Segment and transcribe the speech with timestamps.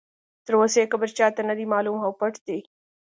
[0.45, 2.59] تر اوسه یې قبر چا ته نه دی معلوم او پټ دی.